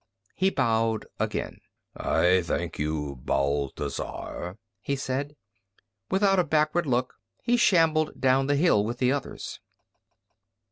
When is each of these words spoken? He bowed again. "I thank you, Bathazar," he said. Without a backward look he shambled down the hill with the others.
He 0.33 0.49
bowed 0.49 1.05
again. 1.19 1.59
"I 1.95 2.41
thank 2.41 2.79
you, 2.79 3.19
Bathazar," 3.23 4.57
he 4.79 4.95
said. 4.95 5.35
Without 6.09 6.39
a 6.39 6.43
backward 6.43 6.87
look 6.87 7.19
he 7.43 7.55
shambled 7.55 8.19
down 8.19 8.47
the 8.47 8.55
hill 8.55 8.83
with 8.83 8.97
the 8.97 9.11
others. 9.11 9.59